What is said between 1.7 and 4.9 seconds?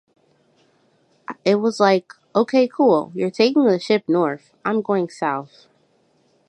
like 'Okay, cool, you're taking the ship north, I'm